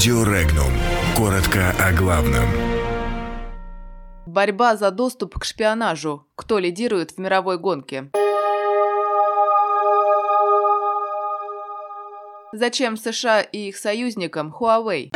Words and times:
Радио 0.00 0.22
Регнум. 0.24 0.72
Коротко 1.14 1.74
о 1.78 1.92
главном. 1.92 2.46
Борьба 4.24 4.74
за 4.74 4.90
доступ 4.90 5.38
к 5.38 5.44
шпионажу. 5.44 6.26
Кто 6.36 6.58
лидирует 6.58 7.10
в 7.10 7.18
мировой 7.18 7.58
гонке? 7.58 8.10
Зачем 12.54 12.96
США 12.96 13.42
и 13.42 13.68
их 13.68 13.76
союзникам 13.76 14.56
Huawei? 14.58 15.10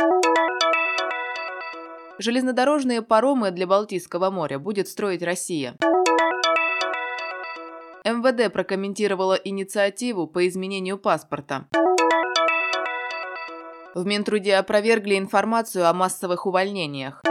Железнодорожные 2.19 3.01
паромы 3.01 3.49
для 3.49 3.65
Балтийского 3.65 4.29
моря 4.29 4.59
будет 4.59 4.87
строить 4.87 5.23
Россия. 5.23 5.73
МВД 8.03 8.53
прокомментировала 8.53 9.33
инициативу 9.33 10.27
по 10.27 10.47
изменению 10.47 10.99
паспорта. 10.99 11.65
В 13.95 14.05
Минтруде 14.05 14.55
опровергли 14.55 15.17
информацию 15.17 15.87
о 15.87 15.93
массовых 15.93 16.45
увольнениях. 16.45 17.23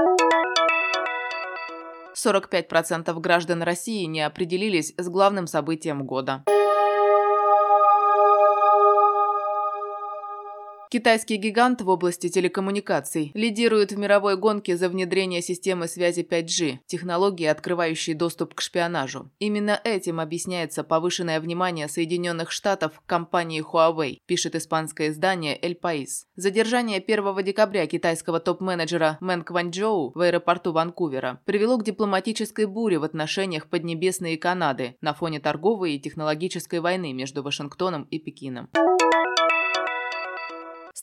45% 2.17 3.21
граждан 3.21 3.63
России 3.63 4.05
не 4.05 4.23
определились 4.23 4.95
с 4.97 5.09
главным 5.11 5.47
событием 5.47 6.07
года. 6.07 6.43
Китайский 10.91 11.37
гигант 11.37 11.83
в 11.83 11.89
области 11.89 12.29
телекоммуникаций 12.29 13.33
лидирует 13.35 13.93
в 13.93 13.99
мировой 13.99 14.37
гонке 14.37 14.77
за 14.77 14.89
внедрение 14.89 15.43
системы 15.43 15.89
связи 15.89 16.21
5G, 16.29 16.79
технологии, 16.87 17.47
открывающей 17.47 18.15
доступ 18.15 18.55
к 18.55 18.61
шпионажу. 18.61 19.31
Именно 19.39 19.81
этим 19.83 20.21
объясняется 20.21 20.85
повышенное 20.85 21.41
внимание 21.41 21.89
Соединенных 21.89 22.53
Штатов 22.53 23.01
к 23.01 23.07
компании 23.07 23.65
Huawei, 23.65 24.19
пишет 24.27 24.55
испанское 24.55 25.09
издание 25.09 25.59
El 25.59 25.79
País. 25.81 26.27
Задержание 26.37 26.99
1 26.99 27.45
декабря 27.45 27.87
китайского 27.87 28.39
топ-менеджера 28.39 29.19
Мэн 29.21 29.43
Кванчжоу 29.43 30.13
в 30.15 30.21
аэропорту 30.21 30.73
Ванкувера 30.73 31.41
привело 31.45 31.77
к 31.79 31.85
дипломатической 31.85 32.67
буре 32.67 32.99
в 32.99 33.05
отношениях 33.05 33.69
Поднебесной 33.69 34.35
и 34.35 34.37
Канады 34.37 34.97
на 35.01 35.15
фоне 35.15 35.41
торговой 35.41 35.95
и 35.95 36.01
технологической 36.01 36.81
войны 36.81 37.13
между 37.13 37.43
Вашингтоном 37.43 38.05
и 38.05 38.19
Пекином. 38.19 38.69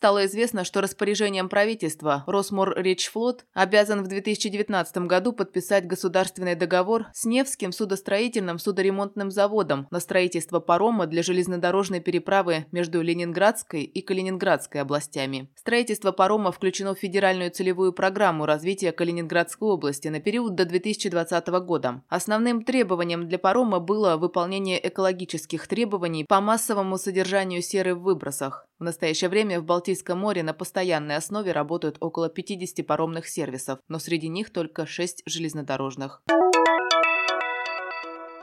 Стало 0.01 0.25
известно, 0.25 0.63
что 0.63 0.81
распоряжением 0.81 1.47
правительства 1.47 2.23
Росморречфлот 2.25 3.45
обязан 3.53 4.03
в 4.03 4.07
2019 4.07 4.97
году 5.05 5.31
подписать 5.31 5.85
государственный 5.85 6.55
договор 6.55 7.05
с 7.13 7.25
Невским 7.25 7.71
судостроительным 7.71 8.57
судоремонтным 8.57 9.29
заводом 9.29 9.87
на 9.91 9.99
строительство 9.99 10.59
парома 10.59 11.05
для 11.05 11.21
железнодорожной 11.21 11.99
переправы 11.99 12.65
между 12.71 12.99
Ленинградской 13.03 13.83
и 13.83 14.01
Калининградской 14.01 14.81
областями. 14.81 15.51
Строительство 15.55 16.11
парома 16.11 16.51
включено 16.51 16.95
в 16.95 16.97
федеральную 16.97 17.51
целевую 17.51 17.93
программу 17.93 18.47
развития 18.47 18.93
Калининградской 18.93 19.69
области 19.69 20.07
на 20.07 20.19
период 20.19 20.55
до 20.55 20.65
2020 20.65 21.47
года. 21.63 22.01
Основным 22.09 22.63
требованием 22.63 23.27
для 23.27 23.37
парома 23.37 23.79
было 23.79 24.17
выполнение 24.17 24.83
экологических 24.83 25.67
требований 25.67 26.23
по 26.23 26.41
массовому 26.41 26.97
содержанию 26.97 27.61
серы 27.61 27.93
в 27.93 28.01
выбросах. 28.01 28.65
В 28.81 28.83
настоящее 28.83 29.29
время 29.29 29.61
в 29.61 29.63
Балтийском 29.63 30.17
море 30.17 30.41
на 30.41 30.55
постоянной 30.55 31.15
основе 31.15 31.51
работают 31.51 31.97
около 31.99 32.29
50 32.29 32.83
паромных 32.83 33.27
сервисов, 33.27 33.77
но 33.87 33.99
среди 33.99 34.27
них 34.27 34.51
только 34.51 34.87
6 34.87 35.21
железнодорожных. 35.27 36.23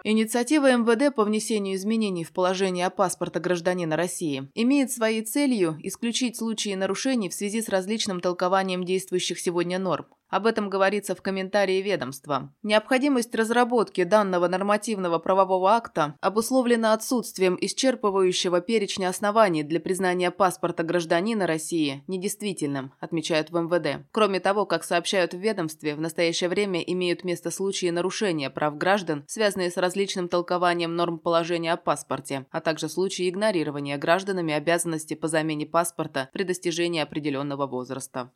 Инициатива 0.04 0.76
МВД 0.76 1.12
по 1.12 1.24
внесению 1.24 1.74
изменений 1.74 2.22
в 2.22 2.32
положение 2.32 2.86
о 2.86 2.90
паспорта 2.90 3.40
гражданина 3.40 3.96
России 3.96 4.48
имеет 4.54 4.92
своей 4.92 5.22
целью 5.22 5.76
исключить 5.82 6.36
случаи 6.36 6.76
нарушений 6.76 7.28
в 7.28 7.34
связи 7.34 7.60
с 7.60 7.68
различным 7.68 8.20
толкованием 8.20 8.84
действующих 8.84 9.40
сегодня 9.40 9.80
норм. 9.80 10.06
Об 10.28 10.46
этом 10.46 10.68
говорится 10.68 11.14
в 11.14 11.22
комментарии 11.22 11.80
ведомства. 11.80 12.52
Необходимость 12.62 13.34
разработки 13.34 14.04
данного 14.04 14.46
нормативного 14.46 15.18
правового 15.18 15.72
акта 15.72 16.16
обусловлена 16.20 16.92
отсутствием 16.92 17.58
исчерпывающего 17.60 18.60
перечня 18.60 19.08
оснований 19.08 19.62
для 19.62 19.80
признания 19.80 20.30
паспорта 20.30 20.82
гражданина 20.82 21.46
России 21.46 22.04
недействительным, 22.06 22.92
отмечают 23.00 23.50
в 23.50 23.58
МВД. 23.58 24.06
Кроме 24.12 24.40
того, 24.40 24.66
как 24.66 24.84
сообщают 24.84 25.32
в 25.32 25.38
ведомстве, 25.38 25.94
в 25.94 26.00
настоящее 26.00 26.50
время 26.50 26.80
имеют 26.80 27.24
место 27.24 27.50
случаи 27.50 27.90
нарушения 27.90 28.50
прав 28.50 28.76
граждан, 28.76 29.24
связанные 29.26 29.70
с 29.70 29.76
различным 29.76 30.28
толкованием 30.28 30.94
норм 30.94 31.18
положения 31.18 31.72
о 31.72 31.76
паспорте, 31.76 32.46
а 32.50 32.60
также 32.60 32.88
случаи 32.88 33.28
игнорирования 33.28 33.96
гражданами 33.96 34.52
обязанности 34.52 35.14
по 35.14 35.28
замене 35.28 35.66
паспорта 35.66 36.28
при 36.32 36.42
достижении 36.42 37.00
определенного 37.00 37.66
возраста. 37.66 38.30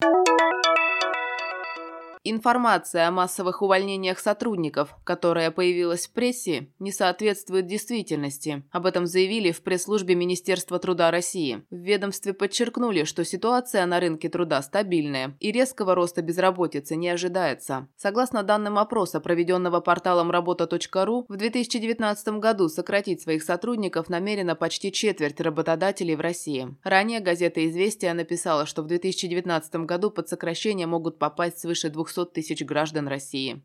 Информация 2.24 3.08
о 3.08 3.10
массовых 3.10 3.62
увольнениях 3.62 4.20
сотрудников, 4.20 4.94
которая 5.02 5.50
появилась 5.50 6.06
в 6.06 6.12
прессе, 6.12 6.68
не 6.78 6.92
соответствует 6.92 7.66
действительности. 7.66 8.62
Об 8.70 8.86
этом 8.86 9.06
заявили 9.06 9.50
в 9.50 9.60
пресс-службе 9.62 10.14
Министерства 10.14 10.78
труда 10.78 11.10
России. 11.10 11.64
В 11.70 11.78
ведомстве 11.78 12.32
подчеркнули, 12.32 13.02
что 13.02 13.24
ситуация 13.24 13.84
на 13.86 13.98
рынке 13.98 14.28
труда 14.28 14.62
стабильная 14.62 15.36
и 15.40 15.50
резкого 15.50 15.96
роста 15.96 16.22
безработицы 16.22 16.94
не 16.94 17.08
ожидается. 17.08 17.88
Согласно 17.96 18.44
данным 18.44 18.78
опроса, 18.78 19.18
проведенного 19.18 19.80
порталом 19.80 20.30
работа.ру, 20.30 21.26
в 21.28 21.36
2019 21.36 22.38
году 22.38 22.68
сократить 22.68 23.20
своих 23.20 23.42
сотрудников 23.42 24.08
намерено 24.08 24.54
почти 24.54 24.92
четверть 24.92 25.40
работодателей 25.40 26.14
в 26.14 26.20
России. 26.20 26.76
Ранее 26.84 27.18
газета 27.18 27.68
«Известия» 27.68 28.14
написала, 28.14 28.64
что 28.64 28.82
в 28.82 28.86
2019 28.86 29.74
году 29.86 30.12
под 30.12 30.28
сокращение 30.28 30.86
могут 30.86 31.18
попасть 31.18 31.58
свыше 31.58 31.90
200 31.90 32.11
200 32.12 32.32
тысяч 32.32 32.64
граждан 32.64 33.08
России. 33.08 33.60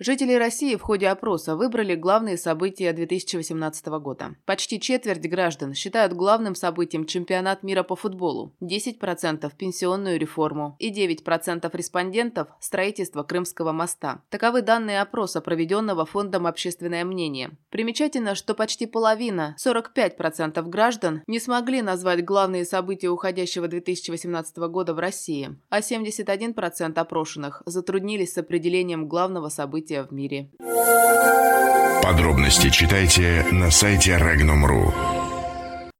Жители 0.00 0.34
России 0.34 0.76
в 0.76 0.82
ходе 0.82 1.08
опроса 1.08 1.56
выбрали 1.56 1.96
главные 1.96 2.36
события 2.36 2.92
2018 2.92 3.86
года. 3.86 4.36
Почти 4.44 4.80
четверть 4.80 5.28
граждан 5.28 5.74
считают 5.74 6.12
главным 6.12 6.54
событием 6.54 7.04
чемпионат 7.04 7.64
мира 7.64 7.82
по 7.82 7.96
футболу, 7.96 8.54
10%– 8.62 9.50
пенсионную 9.58 10.20
реформу 10.20 10.76
и 10.78 10.92
9% 10.92 11.68
респондентов– 11.76 12.46
строительство 12.60 13.24
Крымского 13.24 13.72
моста. 13.72 14.22
Таковы 14.30 14.62
данные 14.62 15.00
опроса, 15.00 15.40
проведенного 15.40 16.06
Фондом 16.06 16.46
«Общественное 16.46 17.04
мнение». 17.04 17.50
Примечательно, 17.70 18.36
что 18.36 18.54
почти 18.54 18.86
половина, 18.86 19.56
45% 19.58 20.62
граждан, 20.68 21.22
не 21.26 21.40
смогли 21.40 21.82
назвать 21.82 22.24
главные 22.24 22.64
события 22.64 23.08
уходящего 23.08 23.66
2018 23.66 24.58
года 24.58 24.94
в 24.94 25.00
России, 25.00 25.56
а 25.70 25.80
71% 25.80 26.96
опрошенных 26.96 27.64
затруднились 27.66 28.34
с 28.34 28.38
определением 28.38 29.08
главного 29.08 29.48
события 29.48 29.87
события 29.88 30.02
в 30.02 30.12
мире. 30.12 30.48
Подробности 32.02 32.70
читайте 32.70 33.44
на 33.50 33.70
сайте 33.70 34.12
Regnum.ru. 34.12 35.17